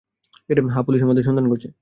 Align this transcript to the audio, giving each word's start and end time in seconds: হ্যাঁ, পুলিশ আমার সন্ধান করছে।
হ্যাঁ, 0.69 0.83
পুলিশ 0.85 1.01
আমার 1.03 1.15
সন্ধান 1.23 1.47
করছে। 1.49 1.67